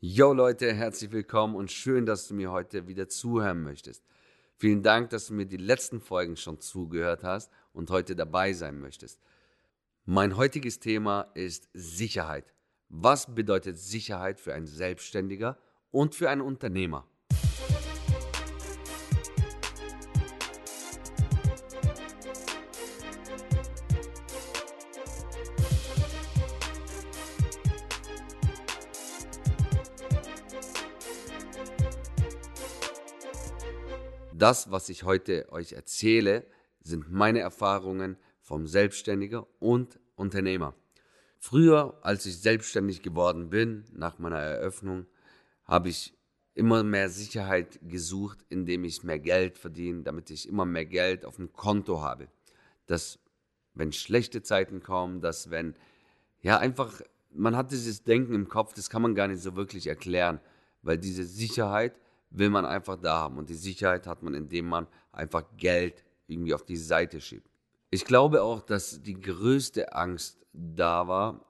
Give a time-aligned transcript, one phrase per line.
[0.00, 4.04] Yo Leute, herzlich willkommen und schön, dass du mir heute wieder zuhören möchtest.
[4.56, 8.78] Vielen Dank, dass du mir die letzten Folgen schon zugehört hast und heute dabei sein
[8.78, 9.20] möchtest.
[10.04, 12.54] Mein heutiges Thema ist Sicherheit.
[12.88, 15.58] Was bedeutet Sicherheit für einen Selbstständiger
[15.90, 17.04] und für einen Unternehmer?
[34.38, 36.46] Das, was ich heute euch erzähle,
[36.80, 40.76] sind meine Erfahrungen vom Selbstständiger und Unternehmer.
[41.40, 45.06] Früher, als ich selbstständig geworden bin, nach meiner Eröffnung,
[45.64, 46.14] habe ich
[46.54, 51.36] immer mehr Sicherheit gesucht, indem ich mehr Geld verdiene, damit ich immer mehr Geld auf
[51.36, 52.28] dem Konto habe.
[52.86, 53.18] Dass,
[53.74, 55.74] wenn schlechte Zeiten kommen, dass wenn,
[56.42, 57.00] ja, einfach,
[57.32, 60.40] man hat dieses Denken im Kopf, das kann man gar nicht so wirklich erklären,
[60.82, 61.98] weil diese Sicherheit
[62.30, 63.38] will man einfach da haben.
[63.38, 67.50] Und die Sicherheit hat man, indem man einfach Geld irgendwie auf die Seite schiebt.
[67.90, 71.46] Ich glaube auch, dass die größte Angst da war,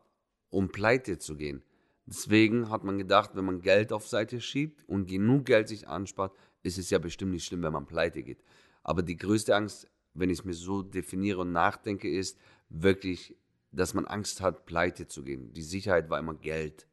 [0.50, 1.62] um pleite zu gehen.
[2.06, 6.32] Deswegen hat man gedacht, wenn man Geld auf Seite schiebt und genug Geld sich anspart,
[6.62, 8.42] ist es ja bestimmt nicht schlimm, wenn man pleite geht.
[8.82, 12.38] Aber die größte Angst, wenn ich es mir so definiere und nachdenke, ist
[12.70, 13.36] wirklich,
[13.72, 15.52] dass man Angst hat, pleite zu gehen.
[15.52, 16.86] Die Sicherheit war immer Geld.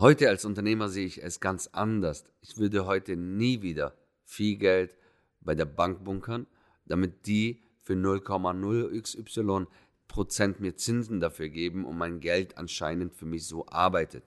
[0.00, 2.24] Heute als Unternehmer sehe ich es ganz anders.
[2.40, 3.92] Ich würde heute nie wieder
[4.24, 4.96] viel Geld
[5.42, 6.46] bei der Bank bunkern,
[6.86, 9.66] damit die für 0,0xy
[10.08, 14.24] Prozent mir Zinsen dafür geben und mein Geld anscheinend für mich so arbeitet.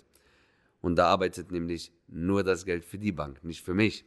[0.80, 4.06] Und da arbeitet nämlich nur das Geld für die Bank, nicht für mich.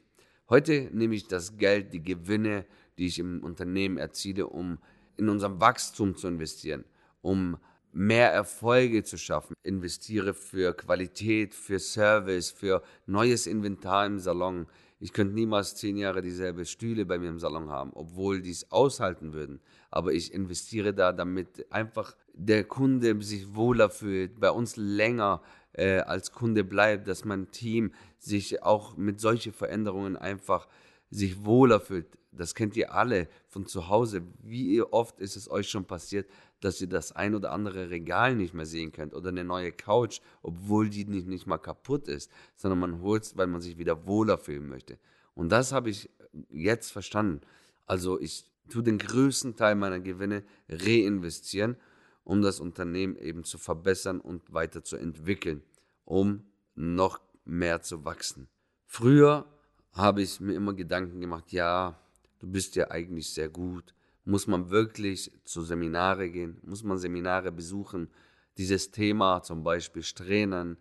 [0.49, 2.65] Heute nehme ich das Geld, die Gewinne,
[2.97, 4.79] die ich im Unternehmen erziele, um
[5.17, 6.85] in unserem Wachstum zu investieren,
[7.23, 7.59] um
[7.97, 9.55] mehr Erfolge zu schaffen.
[9.63, 14.67] Investiere für Qualität, für Service, für neues Inventar im Salon.
[15.01, 18.71] Ich könnte niemals zehn Jahre dieselbe Stühle bei mir im Salon haben, obwohl die es
[18.71, 19.61] aushalten würden.
[19.91, 25.41] Aber ich investiere da, damit einfach der Kunde sich wohler fühlt, bei uns länger
[25.73, 30.69] äh, als Kunde bleibt, dass mein Team sich auch mit solchen Veränderungen einfach
[31.11, 32.07] sich wohler fühlt.
[32.37, 34.23] Das kennt ihr alle von zu Hause.
[34.43, 36.29] Wie oft ist es euch schon passiert,
[36.61, 40.21] dass ihr das ein oder andere Regal nicht mehr sehen könnt oder eine neue Couch,
[40.43, 44.07] obwohl die nicht, nicht mal kaputt ist, sondern man holt es, weil man sich wieder
[44.07, 44.99] wohler fühlen möchte.
[45.35, 46.11] Und das habe ich
[46.51, 47.43] jetzt verstanden.
[47.87, 51.77] Also ich tue den größten Teil meiner Gewinne reinvestieren,
[52.25, 55.63] um das Unternehmen eben zu verbessern und weiterzuentwickeln,
[56.05, 58.49] um noch mehr zu wachsen.
[58.87, 59.47] Früher
[59.93, 61.99] habe ich mir immer Gedanken gemacht, ja,
[62.39, 63.95] du bist ja eigentlich sehr gut,
[64.27, 66.59] muss man wirklich zu Seminare gehen?
[66.65, 68.11] Muss man Seminare besuchen?
[68.59, 70.77] Dieses Thema zum Beispiel Strähnen,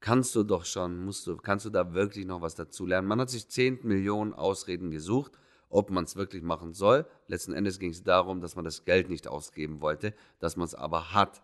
[0.00, 3.06] kannst du doch schon, musst du, kannst du da wirklich noch was dazu lernen?
[3.06, 5.32] Man hat sich 10 Millionen Ausreden gesucht,
[5.68, 7.06] ob man es wirklich machen soll.
[7.26, 10.74] Letzten Endes ging es darum, dass man das Geld nicht ausgeben wollte, dass man es
[10.74, 11.42] aber hat.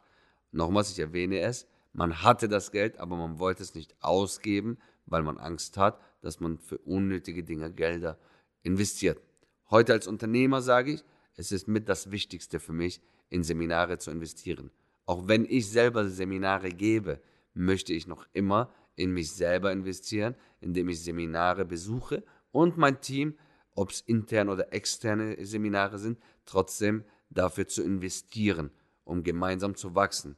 [0.53, 5.23] Nochmals, ich erwähne es, man hatte das Geld, aber man wollte es nicht ausgeben, weil
[5.23, 8.19] man Angst hat, dass man für unnötige Dinge Gelder
[8.63, 9.21] investiert.
[9.69, 11.05] Heute als Unternehmer sage ich,
[11.37, 14.71] es ist mit das Wichtigste für mich, in Seminare zu investieren.
[15.07, 17.21] Auch wenn ich selber Seminare gebe,
[17.55, 23.37] möchte ich noch immer in mich selber investieren, indem ich Seminare besuche und mein Team,
[23.75, 28.71] ob es interne oder externe Seminare sind, trotzdem dafür zu investieren,
[29.05, 30.37] um gemeinsam zu wachsen.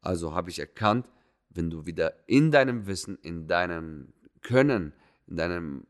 [0.00, 1.08] Also habe ich erkannt,
[1.50, 4.94] wenn du wieder in deinem Wissen, in deinem Können,
[5.26, 5.86] in deinem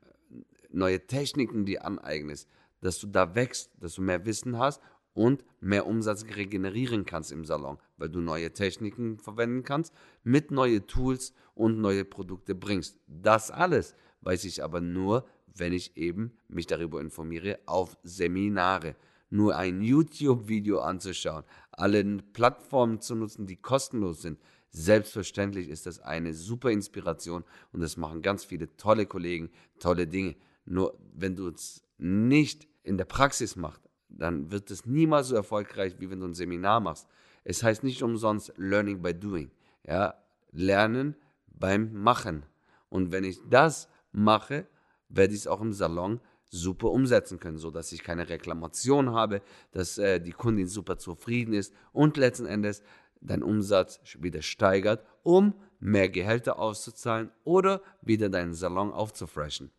[0.71, 2.49] neue Techniken die aneignest,
[2.81, 4.81] dass du da wächst, dass du mehr Wissen hast
[5.13, 9.93] und mehr Umsatz regenerieren kannst im Salon, weil du neue Techniken verwenden kannst,
[10.23, 12.99] mit neue Tools und neue Produkte bringst.
[13.07, 18.97] Das alles weiß ich aber nur, wenn ich eben mich darüber informiere auf Seminare.
[19.31, 24.41] Nur ein YouTube-Video anzuschauen, alle Plattformen zu nutzen, die kostenlos sind.
[24.71, 30.37] Selbstverständlich ist das eine super Inspiration und das machen ganz viele tolle Kollegen, tolle Dinge.
[30.65, 35.97] Nur wenn du es nicht in der Praxis macht, dann wird es niemals so erfolgreich,
[35.99, 37.07] wie wenn du ein Seminar machst.
[37.45, 39.51] Es heißt nicht umsonst Learning by Doing.
[39.87, 40.15] Ja,
[40.53, 41.17] Lernen
[41.47, 42.45] beim Machen.
[42.89, 44.67] Und wenn ich das mache,
[45.09, 49.41] werde ich es auch im Salon super umsetzen können, so dass ich keine Reklamation habe,
[49.71, 52.83] dass äh, die Kundin super zufrieden ist und letzten Endes
[53.21, 59.71] dein Umsatz wieder steigert, um mehr Gehälter auszuzahlen oder wieder deinen Salon aufzufreshen.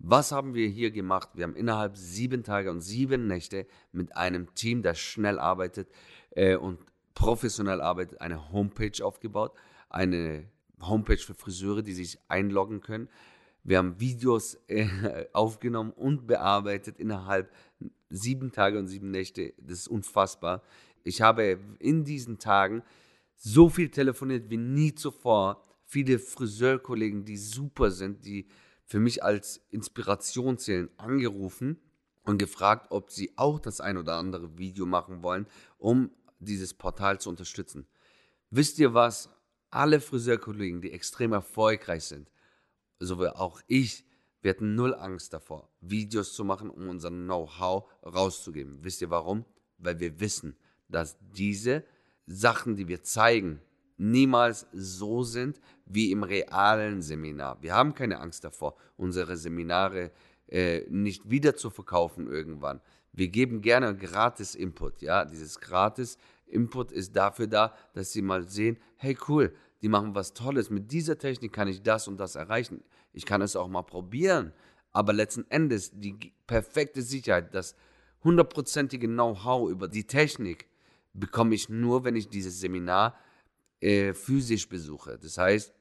[0.04, 1.30] Was haben wir hier gemacht?
[1.36, 5.90] Wir haben innerhalb sieben Tage und sieben Nächte mit einem Team, das schnell arbeitet
[6.32, 6.80] äh, und
[7.14, 9.54] professionell arbeitet, eine Homepage aufgebaut.
[9.90, 10.46] Eine
[10.82, 13.10] Homepage für Friseure, die sich einloggen können.
[13.64, 14.88] Wir haben Videos äh,
[15.34, 17.52] aufgenommen und bearbeitet innerhalb
[18.10, 19.54] sieben Tage und sieben Nächte.
[19.60, 20.64] Das ist unfassbar.
[21.04, 22.84] Ich habe in diesen Tagen
[23.36, 25.64] so viel telefoniert wie nie zuvor.
[25.86, 28.48] Viele Friseurkollegen, die super sind, die
[28.86, 31.80] für mich als Inspiration zählen, angerufen
[32.24, 35.48] und gefragt, ob sie auch das ein oder andere Video machen wollen,
[35.78, 36.12] um
[36.42, 37.88] dieses Portal zu unterstützen.
[38.50, 39.30] Wisst ihr was?
[39.70, 42.30] Alle Friseurkollegen, die extrem erfolgreich sind,
[43.00, 44.06] so wie auch ich,
[44.42, 48.84] wir hatten null Angst davor, Videos zu machen, um unser Know-how rauszugeben.
[48.84, 49.46] Wisst ihr warum?
[49.78, 50.58] Weil wir wissen,
[50.90, 51.84] dass diese
[52.26, 53.62] Sachen, die wir zeigen,
[53.98, 57.62] niemals so sind wie im realen Seminar.
[57.62, 60.12] Wir haben keine Angst davor, unsere Seminare
[60.48, 62.82] äh, nicht wieder zu verkaufen irgendwann.
[63.14, 65.02] Wir geben gerne gratis Input.
[65.02, 70.16] Ja, dieses gratis Input ist dafür da, dass sie mal sehen, hey cool, die machen
[70.16, 70.70] was Tolles.
[70.70, 72.84] Mit dieser Technik kann ich das und das erreichen.
[73.14, 74.54] Ich kann es auch mal probieren.
[74.92, 77.76] Aber letzten Endes die perfekte Sicherheit, das
[78.24, 80.68] hundertprozentige Know-how über die Technik
[81.14, 83.18] bekomme ich nur, wenn ich dieses Seminar
[83.80, 85.18] äh, physisch besuche.
[85.18, 85.74] Das heißt,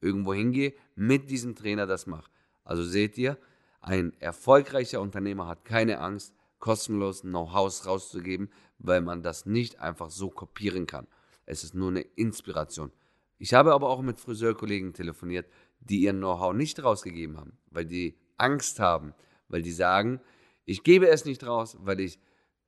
[0.00, 2.30] irgendwo hingehe, mit diesem Trainer das mache.
[2.64, 3.38] Also seht ihr,
[3.80, 10.30] ein erfolgreicher Unternehmer hat keine Angst, kostenlos Know-hows rauszugeben, weil man das nicht einfach so
[10.30, 11.06] kopieren kann.
[11.44, 12.92] Es ist nur eine Inspiration.
[13.38, 15.46] Ich habe aber auch mit Friseurkollegen telefoniert,
[15.80, 19.14] die ihr Know-how nicht rausgegeben haben, weil die Angst haben,
[19.48, 20.20] weil die sagen,
[20.64, 22.18] ich gebe es nicht raus, weil ich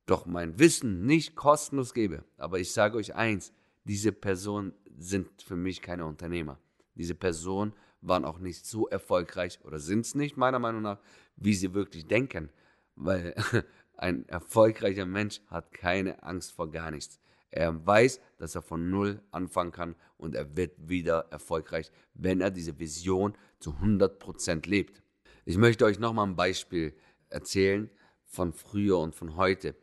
[0.07, 2.25] doch mein Wissen nicht kostenlos gebe.
[2.37, 3.53] Aber ich sage euch eins,
[3.85, 6.59] diese Personen sind für mich keine Unternehmer.
[6.95, 11.01] Diese Personen waren auch nicht so erfolgreich oder sind es nicht, meiner Meinung nach,
[11.37, 12.51] wie sie wirklich denken.
[12.99, 13.35] Weil
[13.97, 17.21] ein erfolgreicher Mensch hat keine Angst vor gar nichts.
[17.51, 22.51] Er weiß, dass er von Null anfangen kann und er wird wieder erfolgreich, wenn er
[22.51, 25.03] diese Vision zu 100% lebt.
[25.45, 26.95] Ich möchte euch nochmal ein Beispiel
[27.31, 27.89] erzählen
[28.27, 29.75] von früher und von heute.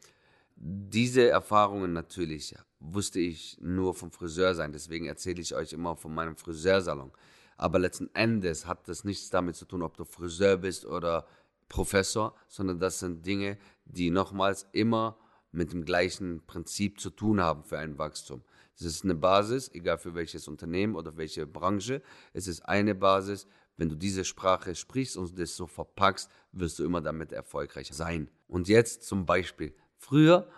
[0.55, 6.13] Diese Erfahrungen natürlich wusste ich nur vom Friseur sein, deswegen erzähle ich euch immer von
[6.13, 7.11] meinem Friseursalon.
[7.57, 11.25] Aber letzten Endes hat das nichts damit zu tun, ob du Friseur bist oder
[11.69, 15.17] Professor, sondern das sind Dinge, die nochmals immer
[15.51, 18.43] mit dem gleichen Prinzip zu tun haben für ein Wachstum.
[18.75, 22.01] Es ist eine Basis, egal für welches Unternehmen oder welche Branche.
[22.33, 23.47] Es ist eine Basis.
[23.77, 28.29] Wenn du diese Sprache sprichst und das so verpackst, wirst du immer damit erfolgreich sein.
[28.47, 29.73] Und jetzt zum Beispiel.
[29.97, 30.49] Früher,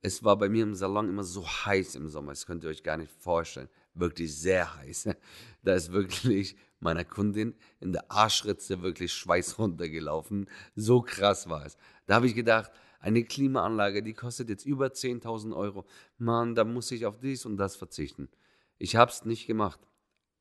[0.00, 2.32] es war bei mir im Salon immer so heiß im Sommer.
[2.32, 3.68] Das könnt ihr euch gar nicht vorstellen.
[3.94, 5.08] Wirklich sehr heiß.
[5.62, 10.48] Da ist wirklich meiner Kundin in der Arschritze wirklich Schweiß runtergelaufen.
[10.74, 11.76] So krass war es.
[12.06, 12.70] Da habe ich gedacht,
[13.00, 15.86] eine Klimaanlage, die kostet jetzt über 10.000 Euro.
[16.18, 18.28] Mann, da muss ich auf dies und das verzichten.
[18.78, 19.80] Ich habe es nicht gemacht.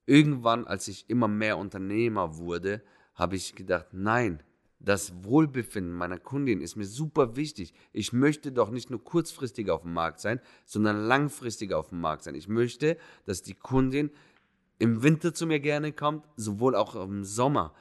[0.05, 2.83] Irgendwann, als ich immer mehr Unternehmer wurde,
[3.15, 4.43] habe ich gedacht, nein,
[4.79, 7.73] das Wohlbefinden meiner Kundin ist mir super wichtig.
[7.91, 12.23] Ich möchte doch nicht nur kurzfristig auf dem Markt sein, sondern langfristig auf dem Markt
[12.23, 12.35] sein.
[12.35, 14.11] Ich möchte, dass die Kundin
[14.79, 17.73] im Winter zu mir gerne kommt, sowohl auch im Sommer.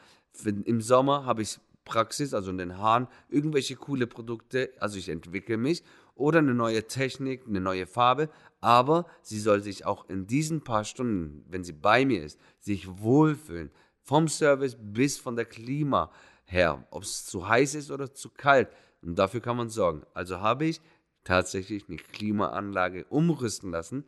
[0.44, 5.56] Im Sommer habe ich Praxis, also in den Haaren, irgendwelche coole Produkte, also ich entwickle
[5.56, 5.82] mich
[6.14, 10.84] oder eine neue Technik, eine neue Farbe, aber sie soll sich auch in diesen paar
[10.84, 13.70] Stunden, wenn sie bei mir ist, sich wohlfühlen.
[14.00, 16.10] Vom Service bis von der Klima
[16.44, 18.68] her, ob es zu heiß ist oder zu kalt.
[19.02, 20.02] Und dafür kann man sorgen.
[20.14, 20.80] Also habe ich
[21.24, 24.04] tatsächlich eine Klimaanlage umrüsten lassen,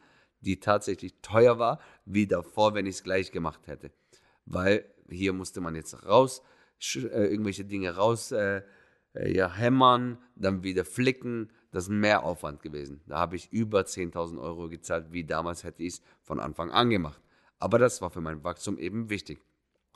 [0.46, 3.90] die tatsächlich teuer war, wie davor, wenn ich es gleich gemacht hätte.
[4.44, 6.42] Weil hier musste man jetzt raus,
[6.94, 8.62] äh, irgendwelche Dinge raus äh,
[9.14, 11.52] äh, ja, hämmern, dann wieder flicken.
[11.72, 13.00] Das ist ein Mehraufwand gewesen.
[13.06, 16.90] Da habe ich über 10.000 Euro gezahlt, wie damals hätte ich es von Anfang an
[16.90, 17.20] gemacht.
[17.58, 19.40] Aber das war für mein Wachstum eben wichtig.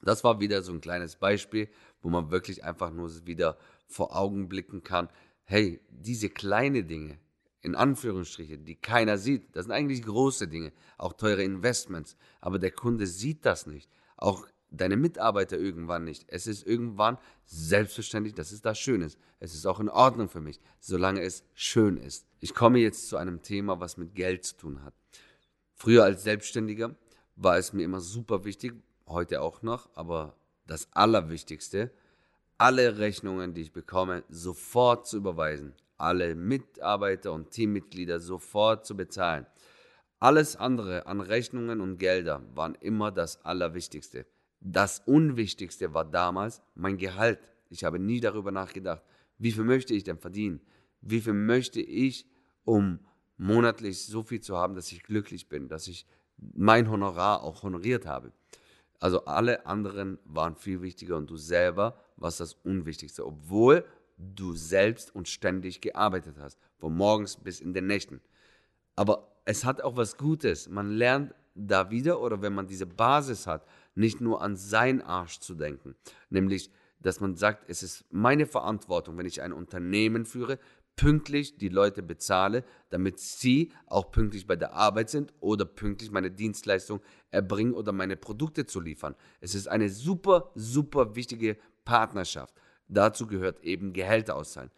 [0.02, 1.68] Das war wieder so ein kleines Beispiel,
[2.00, 5.08] wo man wirklich einfach nur wieder vor Augen blicken kann.
[5.44, 7.18] Hey, diese kleinen Dinge,
[7.62, 12.16] in Anführungsstrichen, die keiner sieht, das sind eigentlich große Dinge, auch teure Investments.
[12.40, 13.90] Aber der Kunde sieht das nicht.
[14.16, 16.24] Auch deine Mitarbeiter irgendwann nicht.
[16.28, 19.18] Es ist irgendwann selbstverständlich, dass es da schön ist.
[19.40, 22.26] Es ist auch in Ordnung für mich, solange es schön ist.
[22.38, 24.94] Ich komme jetzt zu einem Thema, was mit Geld zu tun hat.
[25.74, 26.94] Früher als Selbstständiger
[27.36, 28.74] war es mir immer super wichtig,
[29.06, 30.36] heute auch noch, aber
[30.66, 31.90] das Allerwichtigste,
[32.58, 35.74] alle Rechnungen, die ich bekomme, sofort zu überweisen.
[36.00, 39.46] Alle Mitarbeiter und Teammitglieder sofort zu bezahlen.
[40.18, 44.26] Alles andere an Rechnungen und Gelder waren immer das Allerwichtigste.
[44.60, 47.38] Das Unwichtigste war damals mein Gehalt.
[47.70, 49.02] Ich habe nie darüber nachgedacht,
[49.38, 50.60] wie viel möchte ich denn verdienen?
[51.00, 52.26] Wie viel möchte ich,
[52.64, 53.00] um
[53.38, 58.04] monatlich so viel zu haben, dass ich glücklich bin, dass ich mein Honorar auch honoriert
[58.04, 58.32] habe.
[58.98, 63.86] Also alle anderen waren viel wichtiger und du selber warst das Unwichtigste, obwohl
[64.34, 68.20] du selbst und ständig gearbeitet hast, von morgens bis in den Nächten.
[68.96, 70.68] Aber es hat auch was Gutes.
[70.68, 75.40] Man lernt da wieder oder wenn man diese Basis hat, nicht nur an sein Arsch
[75.40, 75.94] zu denken,
[76.28, 76.70] nämlich
[77.02, 80.58] dass man sagt, es ist meine Verantwortung, wenn ich ein Unternehmen führe,
[80.96, 86.30] pünktlich die Leute bezahle, damit sie auch pünktlich bei der Arbeit sind oder pünktlich meine
[86.30, 87.00] Dienstleistung
[87.30, 89.14] erbringen oder meine Produkte zu liefern.
[89.40, 92.54] Es ist eine super, super wichtige Partnerschaft.
[92.90, 94.70] Dazu gehört eben Gehälter auszahlen.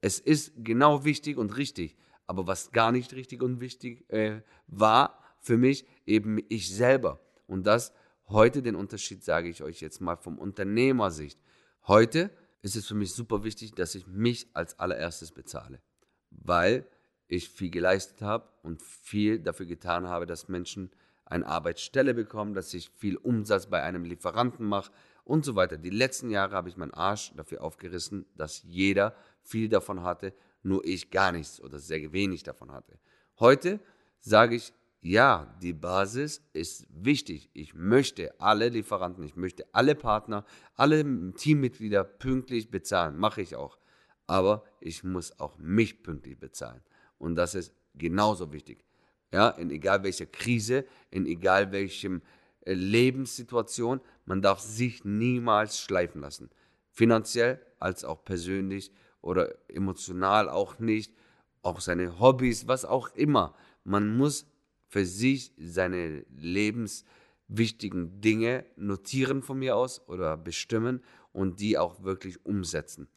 [0.00, 5.18] Es ist genau wichtig und richtig, aber was gar nicht richtig und wichtig äh, war
[5.40, 7.20] für mich, eben ich selber.
[7.48, 7.92] Und das
[8.28, 11.40] heute den Unterschied sage ich euch jetzt mal vom Unternehmersicht.
[11.88, 12.30] Heute
[12.62, 15.82] ist es für mich super wichtig, dass ich mich als allererstes bezahle,
[16.30, 16.86] weil
[17.26, 20.90] ich viel geleistet habe und viel dafür getan habe, dass Menschen
[21.24, 24.92] eine Arbeitsstelle bekommen, dass ich viel Umsatz bei einem Lieferanten mache
[25.24, 25.76] und so weiter.
[25.76, 30.84] Die letzten Jahre habe ich meinen Arsch dafür aufgerissen, dass jeder viel davon hatte, nur
[30.84, 32.98] ich gar nichts oder sehr wenig davon hatte.
[33.38, 33.80] Heute
[34.20, 34.72] sage ich,
[35.02, 37.48] ja, die Basis ist wichtig.
[37.54, 43.16] Ich möchte alle Lieferanten, ich möchte alle Partner, alle Teammitglieder pünktlich bezahlen.
[43.16, 43.78] Mache ich auch.
[44.26, 46.82] Aber ich muss auch mich pünktlich bezahlen.
[47.16, 48.84] Und das ist genauso wichtig.
[49.32, 52.20] Ja, in egal welcher Krise, in egal welchem
[52.64, 56.50] Lebenssituation, man darf sich niemals schleifen lassen.
[56.90, 61.14] Finanziell als auch persönlich oder emotional auch nicht.
[61.62, 63.54] Auch seine Hobbys, was auch immer.
[63.84, 64.46] Man muss
[64.88, 71.02] für sich seine lebenswichtigen Dinge notieren von mir aus oder bestimmen
[71.32, 73.08] und die auch wirklich umsetzen.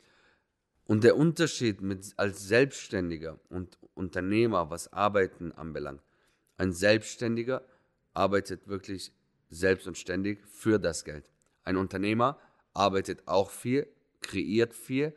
[0.85, 6.03] Und der Unterschied mit, als Selbstständiger und Unternehmer, was Arbeiten anbelangt,
[6.57, 7.63] ein Selbstständiger
[8.13, 9.11] arbeitet wirklich
[9.53, 11.29] selbst und ständig für das Geld.
[11.63, 12.39] Ein Unternehmer
[12.73, 13.87] arbeitet auch viel,
[14.21, 15.15] kreiert viel,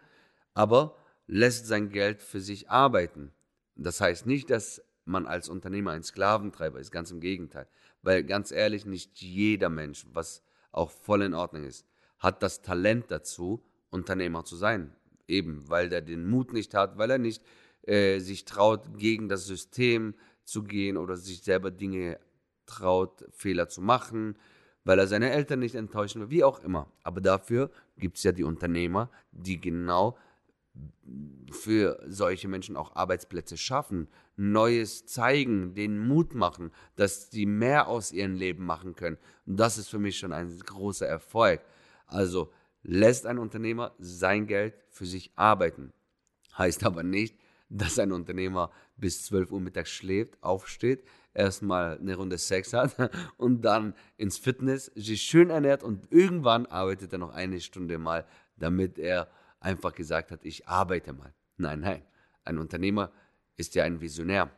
[0.55, 3.33] aber lässt sein Geld für sich arbeiten.
[3.75, 7.66] Das heißt nicht, dass man als Unternehmer ein Sklaventreiber ist, ganz im Gegenteil.
[8.02, 11.87] Weil ganz ehrlich, nicht jeder Mensch, was auch voll in Ordnung ist,
[12.19, 14.95] hat das Talent dazu, Unternehmer zu sein.
[15.28, 17.43] Eben, weil er den Mut nicht hat, weil er nicht
[17.83, 20.14] äh, sich traut, gegen das System
[20.45, 22.19] zu gehen oder sich selber Dinge
[22.66, 24.37] traut, Fehler zu machen,
[24.85, 26.90] weil er seine Eltern nicht enttäuschen will, wie auch immer.
[27.02, 30.16] Aber dafür gibt es ja die Unternehmer, die genau
[31.50, 38.12] für solche Menschen auch Arbeitsplätze schaffen, Neues zeigen, denen Mut machen, dass sie mehr aus
[38.12, 39.16] ihrem Leben machen können.
[39.46, 41.62] Und das ist für mich schon ein großer Erfolg.
[42.06, 45.92] Also lässt ein Unternehmer sein Geld für sich arbeiten.
[46.56, 47.37] Heißt aber nicht,
[47.68, 51.02] dass ein Unternehmer bis 12 Uhr mittags schläft, aufsteht,
[51.37, 52.97] erstmal eine Runde Sex hat
[53.37, 58.26] und dann ins Fitness, sich schön ernährt und irgendwann arbeitet er noch eine Stunde mal,
[58.57, 59.28] damit er
[59.61, 61.33] einfach gesagt hat, ich arbeite mal.
[61.57, 62.02] Nein, nein.
[62.45, 63.11] Ein Unternehmer
[63.57, 64.50] ist ja ein Visionär.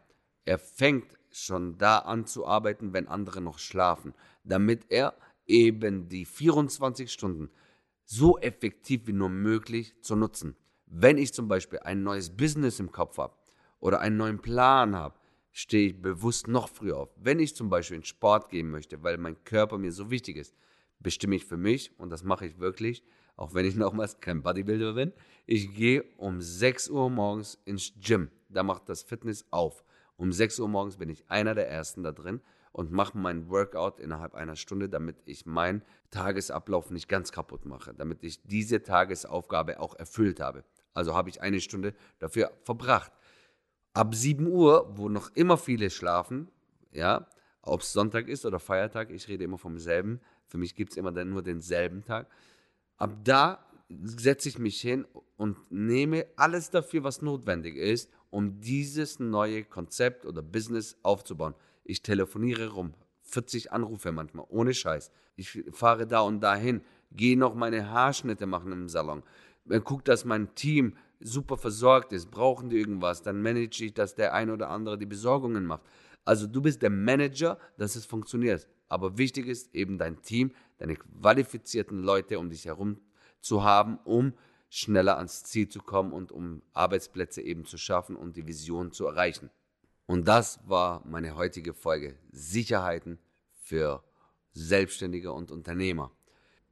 [0.45, 5.15] Er fängt schon da an zu arbeiten, wenn andere noch schlafen, damit er
[5.47, 7.51] eben die 24 Stunden
[8.05, 10.57] so effektiv wie nur möglich zu nutzen.
[10.87, 13.35] Wenn ich zum Beispiel ein neues Business im Kopf habe
[13.81, 15.19] oder einen neuen Plan habe,
[15.53, 17.11] stehe ich bewusst noch früher auf.
[17.17, 20.55] Wenn ich zum Beispiel in Sport gehen möchte, weil mein Körper mir so wichtig ist,
[21.01, 23.03] bestimme ich für mich, und das mache ich wirklich,
[23.37, 25.13] auch wenn ich nochmals kein Bodybuilder bin,
[25.47, 28.31] ich gehe um 6 Uhr morgens ins Gym.
[28.49, 29.85] Da macht das Fitness auf.
[30.17, 32.41] Um 6 Uhr morgens bin ich einer der Ersten da drin
[32.73, 37.95] und mache meinen Workout innerhalb einer Stunde, damit ich meinen Tagesablauf nicht ganz kaputt mache,
[37.95, 40.65] damit ich diese Tagesaufgabe auch erfüllt habe.
[40.95, 43.13] Also habe ich eine Stunde dafür verbracht.
[43.99, 46.49] Ab 7 Uhr, wo noch immer viele schlafen,
[46.93, 47.27] ja,
[47.63, 50.97] ob es Sonntag ist oder Feiertag, ich rede immer vom selben, für mich gibt es
[50.97, 52.29] immer nur denselben Tag,
[52.97, 55.05] Ab da setze ich mich hin
[55.37, 61.55] und nehme alles dafür, was notwendig ist, um dieses neue Konzept oder Business aufzubauen.
[61.83, 65.11] Ich telefoniere rum, 40 Anrufe manchmal, ohne Scheiß.
[65.35, 69.25] Ich fahre da und dahin, gehe noch meine Haarschnitte machen im Salon.
[69.85, 72.31] Guck, dass mein Team super versorgt ist.
[72.31, 73.23] Brauchen die irgendwas?
[73.23, 75.83] Dann manage ich, dass der eine oder andere die Besorgungen macht.
[76.25, 78.69] Also du bist der Manager, dass es funktioniert.
[78.89, 83.01] Aber wichtig ist eben dein Team, deine qualifizierten Leute um dich herum
[83.41, 84.33] zu haben, um
[84.71, 89.07] schneller ans Ziel zu kommen und um Arbeitsplätze eben zu schaffen und die Vision zu
[89.07, 89.51] erreichen.
[90.07, 92.19] Und das war meine heutige Folge.
[92.31, 93.19] Sicherheiten
[93.53, 94.03] für
[94.53, 96.11] Selbstständige und Unternehmer.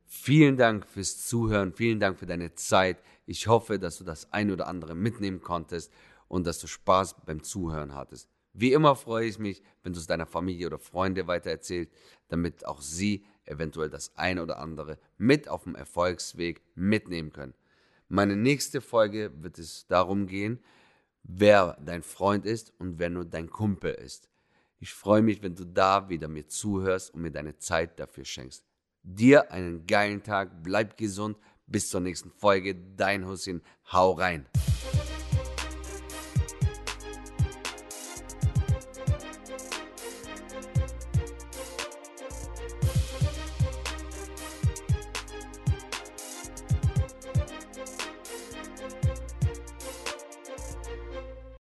[0.09, 3.03] Vielen Dank fürs Zuhören, vielen Dank für deine Zeit.
[3.27, 5.93] Ich hoffe, dass du das ein oder andere mitnehmen konntest
[6.29, 8.29] und dass du Spaß beim Zuhören hattest.
[8.53, 11.93] Wie immer freue ich mich, wenn du es deiner Familie oder Freunde weitererzählst,
[12.29, 17.55] damit auch sie eventuell das ein oder andere mit auf dem Erfolgsweg mitnehmen können.
[18.09, 20.61] Meine nächste Folge wird es darum gehen,
[21.25, 24.31] wer dein Freund ist und wer nur dein Kumpel ist.
[24.79, 28.65] Ich freue mich, wenn du da wieder mir zuhörst und mir deine Zeit dafür schenkst.
[29.09, 32.75] Dir einen geilen Tag, bleib gesund, bis zur nächsten Folge.
[32.75, 34.47] Dein Hussein, hau rein.